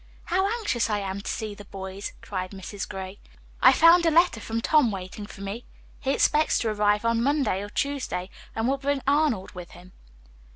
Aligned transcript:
"How 0.23 0.47
anxious 0.57 0.89
I 0.89 0.97
am 0.97 1.21
to 1.21 1.29
see 1.29 1.53
the 1.53 1.65
boys," 1.65 2.13
cried 2.23 2.53
Mrs. 2.53 2.89
Gray. 2.89 3.19
"I 3.61 3.71
found 3.71 4.03
a 4.03 4.09
letter 4.09 4.39
from 4.41 4.59
Tom 4.59 4.89
waiting 4.89 5.27
for 5.27 5.41
me. 5.41 5.63
He 5.99 6.09
expects 6.09 6.57
to 6.57 6.69
arrive 6.69 7.05
on 7.05 7.21
Monday 7.21 7.61
or 7.61 7.69
Tuesday, 7.69 8.31
and 8.55 8.67
will 8.67 8.79
bring 8.79 9.03
Arnold 9.05 9.51
with 9.51 9.69
him." 9.73 9.91